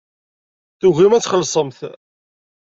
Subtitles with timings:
[0.79, 1.79] Tugimt ad txellṣemt.